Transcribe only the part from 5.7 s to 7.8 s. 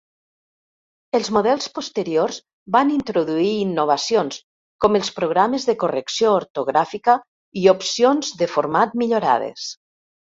de correcció ortogràfica i